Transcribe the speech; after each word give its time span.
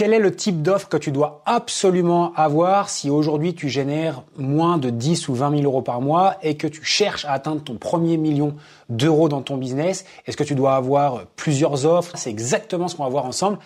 Quel 0.00 0.14
est 0.14 0.18
le 0.18 0.34
type 0.34 0.62
d'offre 0.62 0.88
que 0.88 0.96
tu 0.96 1.12
dois 1.12 1.42
absolument 1.44 2.32
avoir 2.34 2.88
si 2.88 3.10
aujourd'hui 3.10 3.54
tu 3.54 3.68
génères 3.68 4.22
moins 4.38 4.78
de 4.78 4.88
10 4.88 5.28
ou 5.28 5.34
20 5.34 5.50
000 5.58 5.62
euros 5.64 5.82
par 5.82 6.00
mois 6.00 6.36
et 6.42 6.56
que 6.56 6.66
tu 6.66 6.82
cherches 6.82 7.26
à 7.26 7.32
atteindre 7.32 7.62
ton 7.62 7.74
premier 7.74 8.16
million 8.16 8.54
d'euros 8.88 9.28
dans 9.28 9.42
ton 9.42 9.58
business? 9.58 10.06
Est-ce 10.24 10.38
que 10.38 10.42
tu 10.42 10.54
dois 10.54 10.74
avoir 10.74 11.26
plusieurs 11.36 11.84
offres? 11.84 12.16
C'est 12.16 12.30
exactement 12.30 12.88
ce 12.88 12.96
qu'on 12.96 13.04
va 13.04 13.10
voir 13.10 13.26
ensemble. 13.26 13.58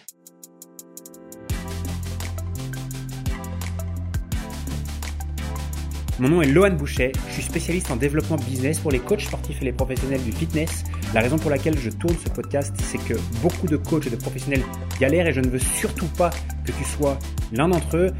Mon 6.20 6.28
nom 6.28 6.42
est 6.42 6.46
Lohan 6.46 6.70
Boucher, 6.70 7.10
je 7.26 7.32
suis 7.32 7.42
spécialiste 7.42 7.90
en 7.90 7.96
développement 7.96 8.36
business 8.36 8.78
pour 8.78 8.92
les 8.92 9.00
coachs 9.00 9.22
sportifs 9.22 9.60
et 9.60 9.64
les 9.64 9.72
professionnels 9.72 10.22
du 10.22 10.30
fitness. 10.30 10.84
La 11.12 11.20
raison 11.20 11.38
pour 11.38 11.50
laquelle 11.50 11.76
je 11.76 11.90
tourne 11.90 12.14
ce 12.24 12.30
podcast, 12.30 12.72
c'est 12.78 12.98
que 12.98 13.14
beaucoup 13.42 13.66
de 13.66 13.76
coachs 13.76 14.06
et 14.06 14.10
de 14.10 14.16
professionnels 14.16 14.62
galèrent 15.00 15.26
et 15.26 15.32
je 15.32 15.40
ne 15.40 15.48
veux 15.48 15.58
surtout 15.58 16.06
pas 16.16 16.30
que 16.64 16.70
tu 16.70 16.84
sois 16.84 17.18
l'un 17.52 17.66
d'entre 17.66 17.96
eux. 17.96 18.12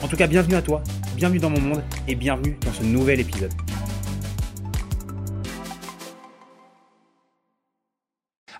En 0.00 0.06
tout 0.06 0.16
cas, 0.16 0.28
bienvenue 0.28 0.54
à 0.54 0.62
toi, 0.62 0.80
bienvenue 1.16 1.40
dans 1.40 1.50
mon 1.50 1.60
monde 1.60 1.82
et 2.06 2.14
bienvenue 2.14 2.56
dans 2.64 2.72
ce 2.72 2.84
nouvel 2.84 3.18
épisode. 3.18 3.52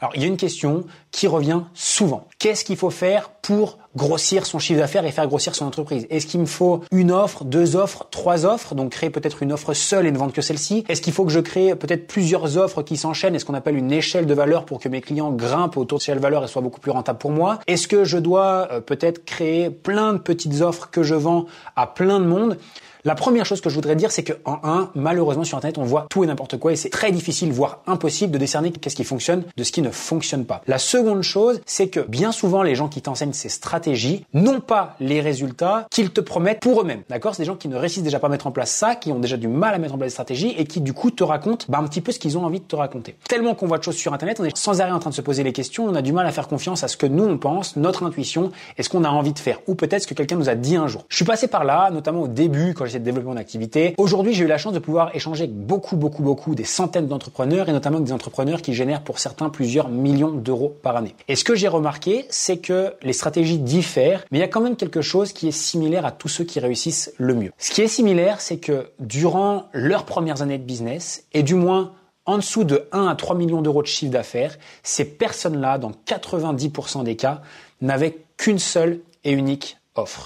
Alors, 0.00 0.12
il 0.14 0.22
y 0.22 0.24
a 0.24 0.28
une 0.28 0.36
question 0.36 0.84
qui 1.10 1.26
revient 1.26 1.62
souvent. 1.74 2.28
Qu'est-ce 2.38 2.64
qu'il 2.64 2.76
faut 2.76 2.90
faire 2.90 3.30
pour 3.42 3.78
grossir 3.96 4.46
son 4.46 4.58
chiffre 4.58 4.78
d'affaires 4.78 5.04
et 5.04 5.10
faire 5.10 5.26
grossir 5.26 5.54
son 5.54 5.66
entreprise? 5.66 6.06
Est-ce 6.10 6.26
qu'il 6.26 6.40
me 6.40 6.46
faut 6.46 6.82
une 6.92 7.10
offre, 7.10 7.44
deux 7.44 7.76
offres, 7.76 8.06
trois 8.10 8.46
offres, 8.46 8.74
donc 8.74 8.92
créer 8.92 9.10
peut-être 9.10 9.42
une 9.42 9.52
offre 9.52 9.74
seule 9.74 10.06
et 10.06 10.12
ne 10.12 10.18
vendre 10.18 10.32
que 10.32 10.42
celle-ci. 10.42 10.84
Est-ce 10.88 11.00
qu'il 11.00 11.12
faut 11.12 11.24
que 11.24 11.32
je 11.32 11.40
crée 11.40 11.74
peut-être 11.74 12.06
plusieurs 12.06 12.56
offres 12.56 12.82
qui 12.82 12.96
s'enchaînent? 12.96 13.34
Et 13.34 13.38
ce 13.38 13.44
qu'on 13.44 13.54
appelle 13.54 13.76
une 13.76 13.92
échelle 13.92 14.26
de 14.26 14.34
valeur 14.34 14.64
pour 14.64 14.78
que 14.78 14.88
mes 14.88 15.00
clients 15.00 15.32
grimpent 15.32 15.76
autour 15.76 15.98
de 15.98 16.02
cette 16.02 16.18
valeur 16.18 16.44
et 16.44 16.48
soient 16.48 16.62
beaucoup 16.62 16.80
plus 16.80 16.90
rentables 16.90 17.18
pour 17.18 17.30
moi? 17.30 17.58
Est-ce 17.66 17.88
que 17.88 18.04
je 18.04 18.18
dois 18.18 18.68
euh, 18.70 18.80
peut-être 18.80 19.24
créer 19.24 19.70
plein 19.70 20.12
de 20.12 20.18
petites 20.18 20.60
offres 20.60 20.90
que 20.90 21.02
je 21.02 21.14
vends 21.14 21.46
à 21.76 21.86
plein 21.86 22.20
de 22.20 22.26
monde? 22.26 22.58
La 23.04 23.14
première 23.14 23.46
chose 23.46 23.60
que 23.60 23.70
je 23.70 23.74
voudrais 23.74 23.96
dire, 23.96 24.12
c'est 24.12 24.22
que 24.22 24.34
en 24.44 24.58
un, 24.64 24.90
malheureusement 24.94 25.44
sur 25.44 25.56
Internet, 25.56 25.78
on 25.78 25.84
voit 25.84 26.06
tout 26.10 26.24
et 26.24 26.26
n'importe 26.26 26.58
quoi 26.58 26.72
et 26.72 26.76
c'est 26.76 26.90
très 26.90 27.12
difficile, 27.12 27.52
voire 27.52 27.80
impossible 27.86 28.32
de 28.32 28.38
décerner 28.38 28.70
qu'est-ce 28.72 28.96
qui 28.96 29.04
fonctionne 29.04 29.44
de 29.56 29.64
ce 29.64 29.72
qui 29.72 29.82
ne 29.82 29.90
fonctionne 29.90 30.44
pas. 30.44 30.62
La 30.66 30.78
seconde 30.78 31.22
chose, 31.22 31.60
c'est 31.66 31.88
que 31.88 32.00
bien 32.00 32.32
souvent, 32.32 32.62
les 32.62 32.74
gens 32.74 32.88
qui 32.88 33.02
t'enseignent 33.02 33.32
ces 33.32 33.48
stratégies 33.48 34.24
n'ont 34.34 34.60
pas 34.60 34.96
les 35.00 35.20
résultats 35.20 35.86
qu'ils 35.90 36.10
te 36.10 36.20
promettent 36.20 36.60
pour 36.60 36.80
eux-mêmes. 36.80 37.02
D'accord? 37.08 37.34
C'est 37.34 37.42
des 37.42 37.46
gens 37.46 37.56
qui 37.56 37.68
ne 37.68 37.76
réussissent 37.76 38.02
déjà 38.02 38.18
pas 38.18 38.26
à 38.26 38.30
mettre 38.30 38.46
en 38.46 38.52
place 38.52 38.70
ça, 38.70 38.94
qui 38.94 39.12
ont 39.12 39.18
déjà 39.18 39.36
du 39.36 39.48
mal 39.48 39.74
à 39.74 39.78
mettre 39.78 39.94
en 39.94 39.98
place 39.98 40.08
des 40.08 40.12
stratégies 40.12 40.54
et 40.56 40.64
qui 40.64 40.80
du 40.80 40.92
coup 40.92 41.10
te 41.10 41.24
racontent 41.24 41.66
bah, 41.68 41.78
un 41.78 41.84
petit 41.84 42.00
peu 42.00 42.12
ce 42.12 42.18
qu'ils 42.18 42.36
ont 42.36 42.44
envie 42.44 42.60
de 42.60 42.64
te 42.64 42.76
raconter. 42.76 43.16
Tellement 43.28 43.54
qu'on 43.54 43.66
voit 43.66 43.78
de 43.78 43.82
choses 43.82 43.96
sur 43.96 44.12
Internet, 44.12 44.40
on 44.40 44.44
est 44.44 44.56
sans 44.56 44.80
arrêt 44.80 44.92
en 44.92 44.98
train 44.98 45.10
de 45.10 45.14
se 45.14 45.22
poser 45.22 45.42
les 45.42 45.52
questions, 45.52 45.86
on 45.86 45.94
a 45.94 46.02
du 46.02 46.12
mal 46.12 46.26
à 46.26 46.32
faire 46.32 46.48
confiance 46.48 46.84
à 46.84 46.88
ce 46.88 46.96
que 46.96 47.06
nous 47.06 47.24
on 47.24 47.38
pense, 47.38 47.76
notre 47.76 48.04
intuition, 48.04 48.50
et 48.76 48.82
ce 48.82 48.88
qu'on 48.88 49.04
a 49.04 49.08
envie 49.08 49.32
de 49.32 49.38
faire, 49.38 49.58
ou 49.66 49.74
peut-être 49.74 50.02
ce 50.02 50.06
que 50.06 50.14
quelqu'un 50.14 50.36
nous 50.36 50.48
a 50.48 50.54
dit 50.54 50.76
un 50.76 50.86
jour. 50.86 51.04
Je 51.08 51.16
suis 51.16 51.24
passé 51.24 51.48
par 51.48 51.64
là, 51.64 51.90
notamment 51.90 52.22
au 52.22 52.28
début 52.28 52.74
quand 52.74 52.86
de 52.98 53.04
développer 53.04 53.28
mon 53.28 53.36
activité 53.36 53.94
Aujourd'hui, 53.98 54.34
j'ai 54.34 54.44
eu 54.44 54.48
la 54.48 54.58
chance 54.58 54.72
de 54.72 54.78
pouvoir 54.78 55.14
échanger 55.14 55.44
avec 55.44 55.54
beaucoup, 55.54 55.96
beaucoup, 55.96 56.22
beaucoup 56.22 56.54
des 56.54 56.64
centaines 56.64 57.06
d'entrepreneurs 57.06 57.68
et 57.68 57.72
notamment 57.72 57.96
avec 57.96 58.06
des 58.06 58.12
entrepreneurs 58.12 58.62
qui 58.62 58.74
génèrent 58.74 59.02
pour 59.02 59.18
certains 59.18 59.50
plusieurs 59.50 59.88
millions 59.88 60.30
d'euros 60.30 60.74
par 60.82 60.96
année. 60.96 61.14
Et 61.28 61.36
ce 61.36 61.44
que 61.44 61.54
j'ai 61.54 61.68
remarqué, 61.68 62.26
c'est 62.30 62.58
que 62.58 62.94
les 63.02 63.12
stratégies 63.12 63.58
diffèrent, 63.58 64.24
mais 64.30 64.38
il 64.38 64.40
y 64.40 64.44
a 64.44 64.48
quand 64.48 64.60
même 64.60 64.76
quelque 64.76 65.02
chose 65.02 65.32
qui 65.32 65.48
est 65.48 65.52
similaire 65.52 66.06
à 66.06 66.12
tous 66.12 66.28
ceux 66.28 66.44
qui 66.44 66.60
réussissent 66.60 67.12
le 67.18 67.34
mieux. 67.34 67.52
Ce 67.58 67.70
qui 67.70 67.82
est 67.82 67.88
similaire, 67.88 68.40
c'est 68.40 68.58
que 68.58 68.90
durant 68.98 69.64
leurs 69.72 70.04
premières 70.04 70.42
années 70.42 70.58
de 70.58 70.64
business, 70.64 71.24
et 71.32 71.42
du 71.42 71.54
moins 71.54 71.92
en 72.26 72.36
dessous 72.36 72.64
de 72.64 72.86
1 72.92 73.06
à 73.06 73.14
3 73.14 73.36
millions 73.36 73.62
d'euros 73.62 73.82
de 73.82 73.86
chiffre 73.86 74.12
d'affaires, 74.12 74.56
ces 74.82 75.04
personnes-là, 75.04 75.78
dans 75.78 75.92
90% 76.06 77.02
des 77.02 77.16
cas, 77.16 77.42
n'avaient 77.80 78.18
qu'une 78.36 78.58
seule 78.58 79.00
et 79.24 79.32
unique 79.32 79.79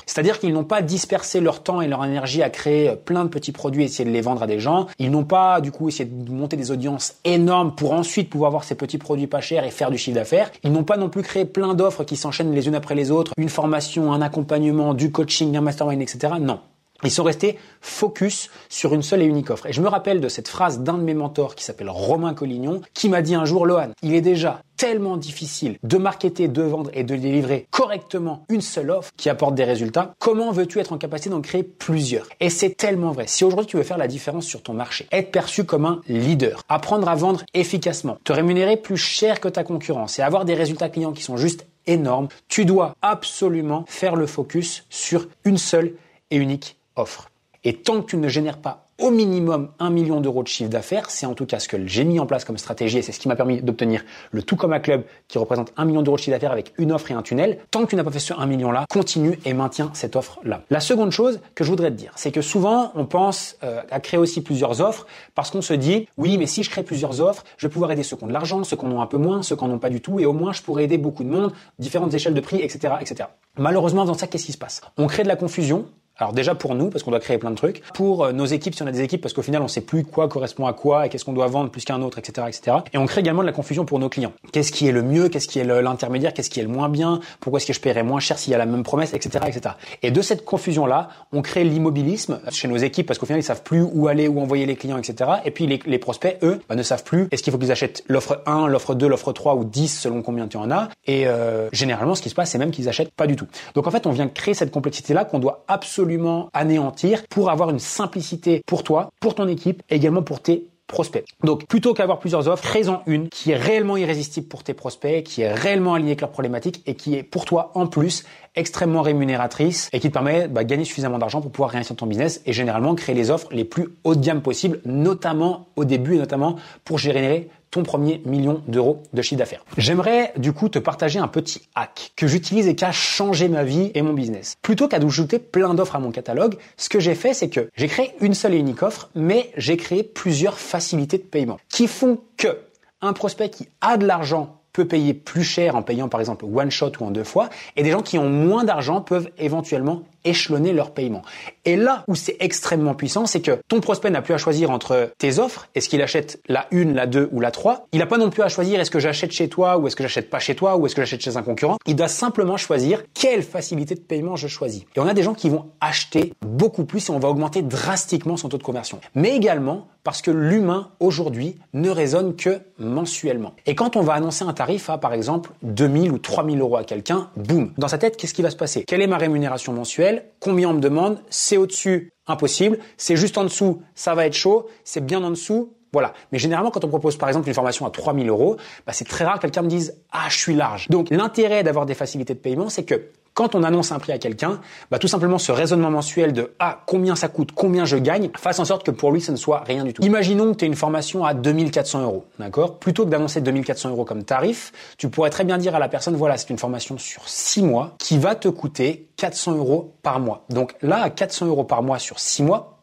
c'est-à-dire 0.07 0.39
qu'ils 0.39 0.53
n'ont 0.53 0.65
pas 0.65 0.83
dispersé 0.83 1.41
leur 1.41 1.63
temps 1.63 1.81
et 1.81 1.89
leur 1.89 2.05
énergie 2.05 2.43
à 2.43 2.51
créer 2.51 2.97
plein 2.97 3.25
de 3.25 3.31
petits 3.31 3.53
produits 3.53 3.83
et 3.83 3.87
essayer 3.87 4.05
de 4.09 4.15
les 4.15 4.21
vendre 4.21 4.43
à 4.43 4.47
des 4.47 4.61
gens. 4.61 4.87
Ils 4.99 5.11
n'ont 5.11 5.25
pas 5.25 5.61
du 5.61 5.73
coup 5.73 5.89
essayé 5.89 6.09
de 6.09 6.31
monter 6.31 6.57
des 6.57 6.71
audiences 6.71 7.15
énormes 7.25 7.75
pour 7.75 7.93
ensuite 7.93 8.31
pouvoir 8.31 8.51
voir 8.51 8.65
ces 8.65 8.75
petits 8.75 8.99
produits 8.99 9.27
pas 9.27 9.41
chers 9.41 9.65
et 9.65 9.71
faire 9.71 9.91
du 9.91 9.99
chiffre 9.99 10.17
d'affaires. 10.17 10.51
Ils 10.63 10.73
n'ont 10.73 10.85
pas 10.85 10.97
non 10.97 11.09
plus 11.09 11.23
créé 11.23 11.45
plein 11.45 11.75
d'offres 11.75 12.05
qui 12.05 12.17
s'enchaînent 12.17 12.53
les 12.53 12.67
unes 12.69 12.75
après 12.75 12.95
les 12.95 13.11
autres, 13.11 13.33
une 13.37 13.49
formation, 13.49 14.13
un 14.13 14.23
accompagnement, 14.23 14.95
du 14.95 15.11
coaching, 15.11 15.57
un 15.57 15.61
mastermind, 15.61 16.03
etc. 16.03 16.35
Non. 16.41 16.61
Ils 17.05 17.11
sont 17.11 17.23
restés 17.23 17.59
focus 17.83 18.51
sur 18.71 18.95
une 18.95 19.03
seule 19.03 19.23
et 19.23 19.27
unique 19.27 19.51
offre. 19.51 19.67
Et 19.67 19.73
je 19.73 19.83
me 19.83 19.89
rappelle 19.89 20.21
de 20.21 20.29
cette 20.29 20.49
phrase 20.49 20.81
d'un 20.81 20.95
de 20.95 21.03
mes 21.03 21.13
mentors 21.13 21.55
qui 21.55 21.63
s'appelle 21.63 21.91
Romain 21.91 22.33
Collignon, 22.33 22.81
qui 22.95 23.11
m'a 23.11 23.21
dit 23.21 23.35
un 23.35 23.45
jour, 23.45 23.67
Lohan, 23.67 23.91
il 24.03 24.15
est 24.15 24.23
déjà 24.23 24.63
tellement 24.77 25.17
difficile 25.17 25.77
de 25.83 25.99
marketer, 25.99 26.49
de 26.49 26.63
vendre 26.63 26.91
et 26.95 27.05
de 27.05 27.15
délivrer 27.15 27.67
correctement 27.71 28.45
une 28.49 28.61
seule 28.61 28.91
offre 28.91 29.13
qui 29.17 29.29
apporte 29.29 29.55
des 29.55 29.65
résultats. 29.65 30.15
Comment 30.19 30.51
veux-tu 30.51 30.81
être 30.81 30.93
en 30.93 30.99
capacité 30.99 31.31
d'en 31.31 31.43
créer 31.43 31.63
plusieurs? 31.63 32.27
Et 32.41 32.51
c'est 32.51 32.77
tellement 32.77 33.13
vrai. 33.13 33.27
Si 33.27 33.45
aujourd'hui 33.45 33.67
tu 33.67 33.77
veux 33.77 33.83
faire 33.83 33.99
la 33.99 34.09
différence 34.09 34.47
sur 34.47 34.63
ton 34.63 34.73
marché, 34.73 35.07
être 35.13 35.31
perçu 35.31 35.65
comme 35.65 35.85
un 35.85 36.01
leader, 36.09 36.63
apprendre 36.69 37.09
à 37.09 37.15
vendre 37.15 37.45
efficacement, 37.53 38.19
te 38.25 38.33
rémunérer 38.33 38.77
plus 38.77 38.97
cher 38.97 39.41
que 39.41 39.49
ta 39.49 39.63
concurrence 39.63 40.19
et 40.19 40.23
avoir 40.23 40.45
des 40.45 40.55
résultats 40.55 40.89
clients 40.89 41.13
qui 41.13 41.23
sont 41.23 41.37
juste 41.37 41.67
énormes, 41.87 42.29
tu 42.49 42.65
dois 42.65 42.95
absolument 43.03 43.85
faire 43.87 44.17
le 44.17 44.27
focus 44.27 44.87
sur 44.89 45.29
une 45.45 45.59
seule 45.59 45.93
et 46.31 46.37
unique 46.37 46.77
offre. 46.97 47.31
Et 47.65 47.75
tant 47.75 48.03
que 48.03 48.07
tu 48.07 48.17
ne 48.19 48.29
génères 48.29 48.59
pas 48.59 48.85
au 49.01 49.11
minimum 49.11 49.71
1 49.81 49.91
million 49.91 50.21
d'euros 50.21 50.43
de 50.43 50.49
chiffre 50.49 50.71
d'affaires, 50.71 51.11
c'est 51.11 51.27
en 51.27 51.35
tout 51.35 51.47
cas 51.47 51.59
ce 51.59 51.67
que 51.67 51.85
j'ai 51.87 52.05
mis 52.05 52.21
en 52.21 52.27
place 52.27 52.45
comme 52.45 52.59
stratégie 52.59 52.99
et 52.99 53.03
c'est 53.03 53.11
ce 53.11 53.19
qui 53.19 53.27
m'a 53.27 53.35
permis 53.35 53.61
d'obtenir 53.61 54.05
le 54.31 54.43
tout 54.43 54.55
comme 54.55 54.73
un 54.73 54.79
club 54.79 55.03
qui 55.27 55.39
représente 55.39 55.73
1 55.77 55.85
million 55.85 56.03
d'euros 56.03 56.17
de 56.17 56.21
chiffre 56.21 56.37
d'affaires 56.37 56.53
avec 56.53 56.73
une 56.79 56.93
offre 56.93 57.11
et 57.11 57.15
un 57.15 57.23
tunnel. 57.23 57.59
Tant 57.71 57.83
que 57.85 57.91
tu 57.91 57.97
n'as 57.97 58.05
pas 58.05 58.13
fait 58.13 58.21
ce 58.21 58.35
1 58.35 58.47
million 58.47 58.71
là, 58.71 58.85
continue 58.89 59.39
et 59.45 59.53
maintiens 59.53 59.91
cette 59.95 60.15
offre 60.15 60.39
là. 60.45 60.63
La 60.71 60.81
seconde 60.81 61.11
chose 61.11 61.41
que 61.55 61.65
je 61.65 61.71
voudrais 61.71 61.91
te 61.91 61.97
dire, 61.97 62.13
c'est 62.15 62.31
que 62.31 62.41
souvent 62.41 62.93
on 62.95 63.05
pense 63.05 63.57
euh, 63.65 63.83
à 63.91 63.99
créer 63.99 64.19
aussi 64.19 64.43
plusieurs 64.43 64.81
offres 64.81 65.07
parce 65.35 65.51
qu'on 65.51 65.63
se 65.63 65.75
dit 65.75 66.07
oui 66.17 66.39
mais 66.39 66.47
si 66.47 66.63
je 66.63 66.71
crée 66.71 66.85
plusieurs 66.85 67.21
offres, 67.21 67.43
je 67.57 67.67
vais 67.67 67.73
pouvoir 67.73 67.91
aider 67.91 68.05
ceux 68.05 68.17
qui 68.17 68.25
ont 68.25 68.29
de 68.29 68.33
l'argent, 68.33 68.63
ceux 68.63 68.77
qui 68.77 68.85
en 68.85 68.93
ont 68.93 69.01
un 69.01 69.07
peu 69.07 69.19
moins, 69.19 69.43
ceux 69.43 69.57
qui 69.57 69.65
en 69.65 69.71
ont 69.71 69.79
pas 69.79 69.91
du 69.91 70.01
tout 70.01 70.21
et 70.21 70.27
au 70.27 70.33
moins 70.33 70.53
je 70.53 70.63
pourrais 70.63 70.85
aider 70.85 70.99
beaucoup 70.99 71.25
de 71.25 71.31
monde, 71.31 71.53
différentes 71.81 72.15
échelles 72.15 72.35
de 72.35 72.41
prix, 72.41 72.61
etc. 72.61 72.95
etc. 73.01 73.29
Malheureusement 73.59 74.05
dans 74.05 74.15
ça 74.15 74.29
qu'est-ce 74.29 74.47
qui 74.47 74.53
se 74.53 74.59
passe? 74.59 74.83
On 74.99 75.09
crée 75.09 75.25
de 75.25 75.29
la 75.29 75.37
confusion, 75.37 75.87
alors 76.17 76.33
déjà 76.33 76.55
pour 76.55 76.77
nous, 76.77 76.91
parce 76.91 77.03
qu'on 77.03 77.11
doit 77.11 77.21
créer 77.21 77.39
plein 77.39 77.51
de 77.51 77.57
trucs. 77.57 77.83
Pour 77.93 78.25
euh, 78.25 78.33
nos 78.33 78.47
équipes, 78.47 78.75
si 78.75 78.83
on 78.85 78.87
a 78.87 78.93
des 78.93 79.01
équipes, 79.01 79.21
parce 79.21 79.35
qu'au 79.35 79.43
final, 79.43 79.63
on 79.63 79.69
sait 79.69 79.81
plus 79.81 80.05
quoi 80.05 80.29
correspond 80.29 80.67
à 80.67 80.73
quoi 80.73 81.07
et 81.07 81.09
qu'est-ce 81.09 81.25
qu'on 81.25 81.33
doit 81.33 81.49
vendre 81.49 81.71
plus 81.71 81.85
qu'un 81.85 82.03
autre, 82.03 82.19
etc., 82.19 82.47
etc. 82.49 82.77
Et 82.93 82.99
on 82.99 83.07
crée 83.07 83.21
également 83.21 83.43
de 83.43 83.47
la 83.47 83.53
confusion 83.53 83.85
pour 83.85 83.99
nos 83.99 84.09
clients. 84.09 84.33
Qu'est-ce 84.53 84.71
qui 84.71 84.87
est 84.87 84.93
le 84.93 85.03
mieux, 85.03 85.29
qu'est-ce 85.29 85.49
qui 85.49 85.59
est 85.59 85.65
l'intermédiaire, 85.65 86.33
qu'est-ce 86.33 86.51
qui 86.51 86.61
est 86.61 86.63
le 86.63 86.69
moins 86.69 86.89
bien, 86.89 87.19
pourquoi 87.41 87.59
est-ce 87.59 87.67
que 87.67 87.73
je 87.73 87.81
paierais 87.81 88.05
moins 88.05 88.21
cher 88.21 88.39
s'il 88.39 88.53
y 88.53 88.55
a 88.55 88.59
la 88.59 88.67
même 88.67 88.85
promesse, 88.85 89.13
etc., 89.13 89.45
etc. 89.49 89.75
Et 90.03 90.13
de 90.13 90.23
cette 90.23 90.45
confusion-là, 90.45 91.09
on 91.33 91.43
crée 91.43 91.65
l'immobilisme 91.65 92.41
chez 92.51 92.69
nos 92.69 92.77
équipes 92.77 93.07
parce 93.09 93.19
qu'au 93.19 93.27
final, 93.27 93.41
ils 93.41 93.45
savent 93.45 93.65
plus 93.65 93.83
où 93.83 94.07
aller, 94.07 94.29
où 94.29 94.41
envoyer 94.41 94.67
les 94.67 94.77
clients, 94.77 94.99
etc. 94.99 95.31
Et 95.45 95.51
puis 95.51 95.67
les, 95.67 95.99
prospects, 95.99 96.39
eux, 96.43 96.61
bah, 96.69 96.77
ne 96.77 96.83
savent 96.85 97.03
plus 97.03 97.27
est-ce 97.33 97.43
qu'il 97.43 97.53
faut 97.53 97.59
qu'ils 97.59 97.73
achètent 97.73 98.05
l'offre 98.07 98.41
1, 98.47 98.69
l'offre 98.69 98.95
2, 98.95 99.09
l'offre 99.09 99.33
3 99.33 99.57
ou 99.57 99.65
10 99.65 99.89
selon 100.01 100.23
combien 100.23 100.47
tu 100.47 100.59
en 100.59 100.71
as. 100.71 100.91
Et 101.07 101.27
euh, 101.27 101.69
généralement, 101.73 102.15
ce 102.15 102.23
qui 102.23 102.31
se 102.31 102.37
passe, 102.37 102.51
c'est 102.51 102.59
même 102.59 102.71
qu'ils 102.71 102.89
achètent 102.89 103.13
pas 103.13 103.27
du 103.27 103.35
tout. 103.35 103.47
Donc 103.75 103.89
en 103.89 103.91
fait, 103.91 104.07
on 104.07 104.13
vient 104.13 104.29
créer 104.29 104.55
cette 104.55 104.71
complexité-là 104.71 105.25
qu'on 105.25 105.41
doit 105.41 105.65
absolument 105.67 106.04
anéantir 106.53 107.23
pour 107.29 107.51
avoir 107.51 107.71
une 107.71 107.79
simplicité 107.79 108.63
pour 108.67 108.83
toi, 108.83 109.11
pour 109.21 109.35
ton 109.35 109.49
équipe 109.49 109.83
et 109.91 109.97
également 109.97 110.23
pour 110.23 110.41
tes 110.41 110.69
prospects. 110.87 111.25
Donc, 111.43 111.67
plutôt 111.67 111.95
qu'avoir 111.95 112.19
plusieurs 112.19 112.49
offres, 112.49 112.63
crée-en 112.63 113.03
une 113.07 113.29
qui 113.29 113.51
est 113.51 113.57
réellement 113.57 113.97
irrésistible 113.97 114.47
pour 114.49 114.63
tes 114.63 114.75
prospects, 114.75 115.25
qui 115.25 115.43
est 115.43 115.53
réellement 115.53 115.95
alignée 115.95 116.13
avec 116.13 116.21
leurs 116.21 116.31
problématiques 116.31 116.83
et 116.87 116.95
qui 116.95 117.15
est 117.15 117.23
pour 117.23 117.45
toi 117.45 117.73
en 117.75 117.87
plus 117.87 118.25
extrêmement 118.55 119.03
rémunératrice 119.03 119.89
et 119.93 120.01
qui 120.01 120.09
te 120.09 120.13
permet 120.13 120.49
de 120.49 120.53
bah, 120.53 120.65
gagner 120.65 120.85
suffisamment 120.85 121.19
d'argent 121.19 121.41
pour 121.41 121.51
pouvoir 121.51 121.71
réinvestir 121.71 121.97
ton 121.97 122.07
business 122.07 122.41
et 122.47 122.53
généralement 122.53 122.95
créer 122.95 123.15
les 123.15 123.31
offres 123.31 123.49
les 123.51 123.65
plus 123.65 123.89
haut 124.05 124.15
de 124.15 124.25
gamme 124.25 124.43
possibles, 124.43 124.81
notamment 124.85 125.69
au 125.77 125.85
début 125.85 126.15
et 126.15 126.19
notamment 126.19 126.57
pour 126.85 126.99
générer 126.99 127.49
ton 127.75 127.83
premier 127.83 128.23
million 128.25 128.63
d'euros 128.69 129.03
de 129.13 129.21
chiffre 129.21 129.41
d'affaires. 129.41 129.65
J'aimerais 129.77 130.33
du 130.37 130.53
coup 130.53 130.69
te 130.69 130.79
partager 130.79 131.19
un 131.19 131.27
petit 131.27 131.63
hack 131.75 132.13
que 132.15 132.29
j'utilise 132.29 132.69
et 132.69 132.77
qui 132.77 132.85
a 132.85 132.93
changé 132.93 133.49
ma 133.49 133.65
vie 133.65 133.91
et 133.95 134.03
mon 134.03 134.13
business. 134.13 134.55
Plutôt 134.63 134.87
qu'à 134.87 135.01
d'ajouter 135.01 135.41
plein 135.41 135.75
d'offres 135.75 135.97
à 135.97 135.99
mon 135.99 136.13
catalogue, 136.13 136.57
ce 136.77 136.89
que 136.89 137.01
j'ai 137.01 137.17
fait, 137.17 137.35
c'est 137.35 137.49
que 137.49 137.69
j'ai 137.75 137.89
créé 137.89 138.15
une 138.21 138.35
seule 138.35 138.55
et 138.55 138.59
unique 138.59 138.85
offre, 138.85 139.11
mais 139.17 139.51
j'ai 139.57 139.77
créé 139.77 140.05
plusieurs 140.05 140.57
facilités 140.61 141.19
de 141.19 141.25
paiement 141.25 141.59
qui 141.69 141.89
font 141.89 142.21
que 142.37 142.59
un 143.01 143.13
prospect 143.13 143.51
qui 143.51 143.69
a 143.81 143.97
de 143.97 144.07
l'argent 144.07 144.61
peut 144.75 144.87
payer 144.87 145.15
plus 145.15 145.45
cher 145.45 145.77
en 145.77 145.83
payant 145.83 146.09
par 146.11 146.21
exemple 146.21 146.45
one 146.45 146.71
shot 146.71 146.93
ou 147.01 147.05
en 147.05 147.11
deux 147.11 147.25
fois, 147.25 147.49
et 147.77 147.83
des 147.83 147.91
gens 147.91 148.03
qui 148.03 148.19
ont 148.19 148.29
moins 148.29 148.65
d'argent 148.65 149.01
peuvent 149.01 149.31
éventuellement 149.39 150.03
échelonner 150.25 150.73
leur 150.73 150.93
paiement. 150.93 151.23
Et 151.65 151.77
là 151.77 152.05
où 152.09 152.15
c'est 152.15 152.37
extrêmement 152.41 152.95
puissant, 152.95 153.27
c'est 153.27 153.41
que 153.41 153.59
ton 153.69 153.81
prospect 153.81 154.11
n'a 154.11 154.23
plus 154.23 154.35
à 154.35 154.39
choisir 154.39 154.71
entre 154.71 155.11
tes 155.19 155.39
offres, 155.39 155.69
est-ce 155.75 155.89
qu'il 155.89 156.03
achète 156.03 156.41
la 156.49 156.67
1, 156.73 156.93
la 156.93 157.07
2 157.07 157.29
ou 157.33 157.41
la 157.41 157.51
3. 157.51 157.87
Il 157.93 157.99
n'a 157.99 158.07
pas 158.07 158.19
non 158.19 158.31
plus 158.31 158.43
à 158.43 158.49
choisir 158.49 158.81
est-ce 158.81 158.91
que 158.91 158.99
j'achète 158.99 159.33
chez 159.33 159.49
toi 159.49 159.79
ou 159.79 159.87
est-ce 159.87 159.97
que 159.97 160.03
j'achète 160.03 160.31
pas 160.31 160.39
chez 160.39 160.55
toi 160.55 160.77
ou 160.77 160.87
est-ce 160.87 160.95
que 160.95 161.03
j'achète 161.03 161.23
chez 161.23 161.37
un 161.37 161.43
concurrent? 161.43 161.79
Il 161.87 161.97
doit 161.97 162.09
simplement 162.09 162.57
choisir 162.57 163.03
quelle 163.15 163.43
facilité 163.43 163.95
de 163.95 164.01
paiement 164.01 164.37
je 164.37 164.49
choisis. 164.49 164.83
Et 164.97 165.01
on 165.01 165.07
a 165.07 165.15
des 165.15 165.23
gens 165.23 165.35
qui 165.35 165.49
vont 165.49 165.71
acheter 165.81 166.33
beaucoup 166.41 166.85
plus 166.85 167.09
et 167.09 167.13
on 167.13 167.19
va 167.19 167.29
augmenter 167.29 167.63
drastiquement 167.63 168.37
son 168.37 168.49
taux 168.49 168.59
de 168.59 168.63
conversion. 168.63 169.01
Mais 169.15 169.35
également 169.35 169.89
parce 170.05 170.21
que 170.21 170.31
l'humain 170.31 170.91
aujourd'hui 171.01 171.57
ne 171.73 171.89
raisonne 171.89 172.37
que 172.37 172.61
mensuellement. 172.79 173.55
Et 173.67 173.75
quand 173.75 173.97
on 173.97 174.03
va 174.03 174.13
annoncer 174.13 174.45
un 174.45 174.53
tarif 174.53 174.91
à 174.91 174.99
par 174.99 175.15
exemple 175.15 175.51
2000 175.63 176.13
ou 176.13 176.19
3000 176.19 176.61
euros 176.61 176.77
à 176.77 176.85
quelqu'un, 176.85 177.31
boum, 177.37 177.73
dans 177.79 177.89
sa 177.89 177.99
tête, 177.99 178.17
qu'est-ce 178.17 178.35
qui 178.35 178.43
va 178.43 178.51
se 178.51 178.57
passer? 178.57 178.85
Quelle 178.85 179.01
est 179.01 179.07
ma 179.07 179.17
rémunération 179.17 179.73
mensuelle? 179.73 180.14
Combien 180.41 180.71
on 180.71 180.75
me 180.75 180.81
demande 180.81 181.21
C'est 181.31 181.57
au-dessus 181.57 182.13
Impossible. 182.27 182.79
C'est 182.97 183.17
juste 183.17 183.37
en 183.37 183.45
dessous, 183.45 183.83
ça 183.95 184.15
va 184.15 184.27
être 184.27 184.35
chaud. 184.35 184.69
C'est 184.83 185.05
bien 185.05 185.23
en 185.23 185.31
dessous, 185.31 185.75
voilà. 185.93 186.13
Mais 186.33 186.39
généralement, 186.39 186.71
quand 186.71 186.85
on 186.85 186.89
propose 186.89 187.17
par 187.17 187.29
exemple 187.29 187.49
une 187.49 187.55
formation 187.55 187.87
à 187.87 187.91
3000 187.91 188.29
euros, 188.29 188.57
bah, 188.87 188.93
c'est 188.93 189.07
très 189.07 189.25
rare 189.25 189.37
que 189.37 189.43
quelqu'un 189.43 189.63
me 189.63 189.69
dise 189.69 189.97
ah 190.11 190.27
je 190.29 190.39
suis 190.39 190.55
large. 190.55 190.89
Donc 190.89 191.09
l'intérêt 191.11 191.63
d'avoir 191.63 191.87
des 191.87 191.95
facilités 191.95 192.35
de 192.35 192.39
paiement, 192.41 192.69
c'est 192.69 192.85
que 192.85 193.11
quand 193.35 193.55
on 193.55 193.63
annonce 193.65 193.93
un 193.93 193.99
prix 193.99 194.13
à 194.13 194.19
quelqu'un, 194.19 194.61
bah, 194.91 194.99
tout 194.99 195.09
simplement 195.09 195.39
ce 195.39 195.53
raisonnement 195.53 195.91
mensuel 195.91 196.33
de 196.33 196.55
ah 196.61 196.83
combien 196.87 197.17
ça 197.17 197.29
coûte, 197.29 197.51
combien 197.53 197.85
je 197.85 197.97
gagne, 197.97 198.31
fasse 198.37 198.61
en 198.61 198.65
sorte 198.65 198.87
que 198.87 198.91
pour 198.91 199.13
lui 199.13 199.21
ce 199.21 199.33
ne 199.33 199.37
soit 199.37 199.65
rien 199.67 199.85
du 199.85 199.93
tout. 199.93 200.03
Imaginons 200.03 200.53
que 200.53 200.59
tu 200.59 200.65
une 200.65 200.77
formation 200.77 201.25
à 201.25 201.35
2400 201.35 202.03
euros, 202.03 202.25
d'accord? 202.39 202.79
Plutôt 202.79 203.05
que 203.05 203.11
d'annoncer 203.11 203.41
2400 203.41 203.91
euros 203.91 204.05
comme 204.05 204.25
tarif, 204.25 204.73
tu 204.97 205.09
pourrais 205.09 205.31
très 205.31 205.45
bien 205.45 205.59
dire 205.59 205.75
à 205.75 205.79
la 205.79 205.89
personne 205.89 206.15
voilà 206.15 206.37
c'est 206.37 206.51
une 206.51 206.59
formation 206.59 206.97
sur 206.97 207.29
6 207.29 207.63
mois 207.63 207.95
qui 207.99 208.19
va 208.19 208.35
te 208.35 208.49
coûter 208.49 209.09
400 209.17 209.57
euros 209.57 209.95
par 210.03 210.21
mois. 210.21 210.45
Donc 210.49 210.75
là 210.81 211.03
à 211.03 211.11
400 211.11 211.47
euros 211.47 211.65
par 211.65 211.83
mois 211.83 211.99
sur 211.99 212.21
6 212.21 212.45
mois, 212.45 212.79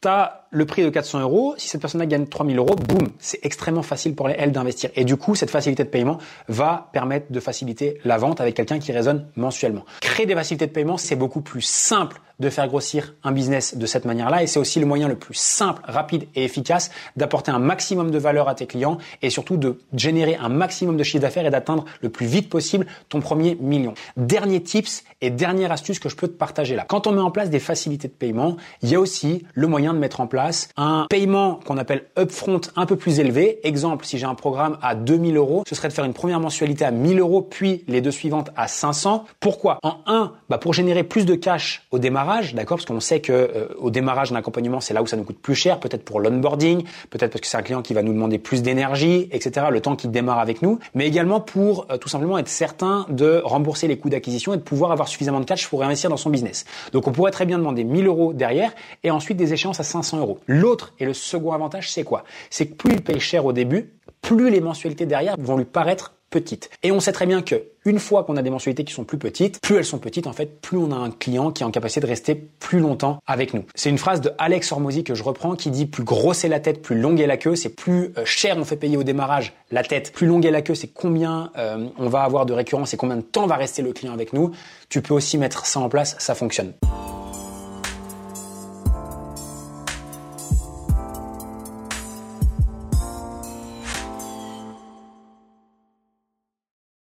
tu 0.00 0.08
as 0.08 0.39
le 0.50 0.66
prix 0.66 0.82
de 0.82 0.90
400 0.90 1.20
euros, 1.20 1.54
si 1.58 1.68
cette 1.68 1.80
personne-là 1.80 2.06
gagne 2.06 2.26
3000 2.26 2.58
euros, 2.58 2.74
boum, 2.74 3.08
c'est 3.18 3.38
extrêmement 3.44 3.82
facile 3.82 4.14
pour 4.16 4.28
elle 4.28 4.50
d'investir. 4.50 4.90
Et 4.96 5.04
du 5.04 5.16
coup, 5.16 5.36
cette 5.36 5.50
facilité 5.50 5.84
de 5.84 5.88
paiement 5.88 6.18
va 6.48 6.88
permettre 6.92 7.30
de 7.30 7.40
faciliter 7.40 8.00
la 8.04 8.18
vente 8.18 8.40
avec 8.40 8.56
quelqu'un 8.56 8.80
qui 8.80 8.90
raisonne 8.90 9.26
mensuellement. 9.36 9.84
Créer 10.00 10.26
des 10.26 10.34
facilités 10.34 10.66
de 10.66 10.72
paiement, 10.72 10.96
c'est 10.96 11.16
beaucoup 11.16 11.40
plus 11.40 11.62
simple 11.62 12.20
de 12.40 12.48
faire 12.48 12.66
grossir 12.66 13.14
un 13.22 13.32
business 13.32 13.76
de 13.76 13.86
cette 13.86 14.06
manière-là 14.06 14.42
et 14.42 14.46
c'est 14.46 14.58
aussi 14.58 14.80
le 14.80 14.86
moyen 14.86 15.08
le 15.08 15.16
plus 15.16 15.34
simple, 15.34 15.82
rapide 15.84 16.26
et 16.34 16.44
efficace 16.44 16.90
d'apporter 17.16 17.50
un 17.50 17.58
maximum 17.58 18.10
de 18.10 18.18
valeur 18.18 18.48
à 18.48 18.54
tes 18.54 18.66
clients 18.66 18.96
et 19.20 19.28
surtout 19.28 19.58
de 19.58 19.78
générer 19.94 20.36
un 20.36 20.48
maximum 20.48 20.96
de 20.96 21.02
chiffre 21.02 21.20
d'affaires 21.20 21.46
et 21.46 21.50
d'atteindre 21.50 21.84
le 22.00 22.08
plus 22.08 22.26
vite 22.26 22.48
possible 22.48 22.86
ton 23.10 23.20
premier 23.20 23.56
million. 23.56 23.92
Dernier 24.16 24.62
tips 24.62 25.04
et 25.20 25.28
dernière 25.28 25.70
astuce 25.70 25.98
que 25.98 26.08
je 26.08 26.16
peux 26.16 26.28
te 26.28 26.36
partager 26.36 26.74
là. 26.74 26.86
Quand 26.88 27.06
on 27.06 27.12
met 27.12 27.20
en 27.20 27.30
place 27.30 27.50
des 27.50 27.60
facilités 27.60 28.08
de 28.08 28.14
paiement, 28.14 28.56
il 28.82 28.88
y 28.88 28.94
a 28.94 29.00
aussi 29.00 29.44
le 29.52 29.66
moyen 29.66 29.92
de 29.92 29.98
mettre 29.98 30.20
en 30.20 30.26
place 30.26 30.39
un 30.76 31.06
paiement 31.08 31.60
qu'on 31.66 31.78
appelle 31.78 32.04
upfront 32.18 32.60
un 32.76 32.86
peu 32.86 32.96
plus 32.96 33.20
élevé. 33.20 33.60
Exemple, 33.64 34.04
si 34.04 34.18
j'ai 34.18 34.26
un 34.26 34.34
programme 34.34 34.78
à 34.82 34.94
2000 34.94 35.36
euros, 35.36 35.64
ce 35.68 35.74
serait 35.74 35.88
de 35.88 35.92
faire 35.92 36.04
une 36.04 36.12
première 36.12 36.40
mensualité 36.40 36.84
à 36.84 36.90
1000 36.90 37.20
euros, 37.20 37.42
puis 37.42 37.84
les 37.88 38.00
deux 38.00 38.10
suivantes 38.10 38.50
à 38.56 38.68
500. 38.68 39.24
Pourquoi? 39.40 39.78
En 39.82 39.98
un, 40.06 40.32
bah 40.48 40.58
pour 40.58 40.74
générer 40.74 41.04
plus 41.04 41.26
de 41.26 41.34
cash 41.34 41.86
au 41.90 41.98
démarrage, 41.98 42.54
d'accord? 42.54 42.78
Parce 42.78 42.86
qu'on 42.86 43.00
sait 43.00 43.20
que 43.20 43.32
euh, 43.32 43.68
au 43.78 43.90
démarrage 43.90 44.30
d'un 44.30 44.36
accompagnement, 44.36 44.80
c'est 44.80 44.94
là 44.94 45.02
où 45.02 45.06
ça 45.06 45.16
nous 45.16 45.24
coûte 45.24 45.38
plus 45.40 45.54
cher, 45.54 45.80
peut-être 45.80 46.04
pour 46.04 46.20
l'onboarding, 46.20 46.84
peut-être 47.10 47.32
parce 47.32 47.40
que 47.40 47.46
c'est 47.46 47.56
un 47.56 47.62
client 47.62 47.82
qui 47.82 47.94
va 47.94 48.02
nous 48.02 48.12
demander 48.12 48.38
plus 48.38 48.62
d'énergie, 48.62 49.28
etc. 49.32 49.66
Le 49.70 49.80
temps 49.80 49.96
qu'il 49.96 50.10
démarre 50.10 50.38
avec 50.38 50.62
nous, 50.62 50.78
mais 50.94 51.06
également 51.06 51.40
pour 51.40 51.86
euh, 51.90 51.96
tout 51.96 52.08
simplement 52.08 52.38
être 52.38 52.48
certain 52.48 53.06
de 53.08 53.40
rembourser 53.44 53.88
les 53.88 53.98
coûts 53.98 54.10
d'acquisition 54.10 54.54
et 54.54 54.56
de 54.56 54.62
pouvoir 54.62 54.92
avoir 54.92 55.08
suffisamment 55.08 55.40
de 55.40 55.44
cash 55.44 55.68
pour 55.68 55.80
réinvestir 55.80 56.10
dans 56.10 56.16
son 56.16 56.30
business. 56.30 56.64
Donc 56.92 57.06
on 57.06 57.12
pourrait 57.12 57.30
très 57.30 57.46
bien 57.46 57.58
demander 57.58 57.84
1000 57.84 58.06
euros 58.06 58.32
derrière 58.32 58.72
et 59.02 59.10
ensuite 59.10 59.36
des 59.36 59.52
échéances 59.52 59.80
à 59.80 59.84
500 59.84 60.18
euros. 60.18 60.29
L'autre 60.46 60.94
et 60.98 61.04
le 61.04 61.14
second 61.14 61.52
avantage, 61.52 61.90
c'est 61.90 62.04
quoi? 62.04 62.24
C'est 62.50 62.66
que 62.66 62.74
plus 62.74 62.92
il 62.94 63.02
paye 63.02 63.20
cher 63.20 63.44
au 63.44 63.52
début, 63.52 63.92
plus 64.22 64.50
les 64.50 64.60
mensualités 64.60 65.06
derrière 65.06 65.36
vont 65.38 65.56
lui 65.56 65.64
paraître 65.64 66.14
petites. 66.30 66.70
Et 66.82 66.92
on 66.92 67.00
sait 67.00 67.12
très 67.12 67.26
bien 67.26 67.42
que 67.42 67.64
une 67.84 67.98
fois 67.98 68.24
qu'on 68.24 68.36
a 68.36 68.42
des 68.42 68.50
mensualités 68.50 68.84
qui 68.84 68.92
sont 68.92 69.04
plus 69.04 69.18
petites, 69.18 69.60
plus 69.60 69.76
elles 69.76 69.84
sont 69.84 69.98
petites, 69.98 70.26
en 70.26 70.32
fait, 70.32 70.60
plus 70.60 70.78
on 70.78 70.92
a 70.92 70.94
un 70.94 71.10
client 71.10 71.50
qui 71.50 71.62
est 71.62 71.66
en 71.66 71.70
capacité 71.70 72.00
de 72.00 72.06
rester 72.06 72.34
plus 72.34 72.78
longtemps 72.78 73.18
avec 73.26 73.52
nous. 73.52 73.64
C'est 73.74 73.90
une 73.90 73.98
phrase 73.98 74.20
de 74.20 74.30
Alex 74.38 74.70
Hormozy 74.70 75.02
que 75.02 75.14
je 75.14 75.22
reprends 75.22 75.56
qui 75.56 75.70
dit 75.70 75.86
plus 75.86 76.04
grosse 76.04 76.44
est 76.44 76.48
la 76.48 76.60
tête, 76.60 76.82
plus 76.82 76.98
longue 76.98 77.20
est 77.20 77.26
la 77.26 77.36
queue. 77.36 77.56
C'est 77.56 77.70
plus 77.70 78.12
euh, 78.16 78.24
cher 78.24 78.56
on 78.58 78.64
fait 78.64 78.76
payer 78.76 78.96
au 78.96 79.02
démarrage 79.02 79.52
la 79.70 79.82
tête, 79.82 80.12
plus 80.12 80.26
longue 80.26 80.46
est 80.46 80.50
la 80.50 80.62
queue. 80.62 80.74
C'est 80.74 80.92
combien 80.92 81.50
euh, 81.58 81.88
on 81.98 82.08
va 82.08 82.22
avoir 82.22 82.46
de 82.46 82.52
récurrence 82.52 82.94
et 82.94 82.96
combien 82.96 83.16
de 83.16 83.22
temps 83.22 83.46
va 83.46 83.56
rester 83.56 83.82
le 83.82 83.92
client 83.92 84.12
avec 84.12 84.32
nous. 84.32 84.52
Tu 84.88 85.02
peux 85.02 85.14
aussi 85.14 85.36
mettre 85.38 85.66
ça 85.66 85.80
en 85.80 85.88
place, 85.88 86.16
ça 86.18 86.34
fonctionne. 86.34 86.72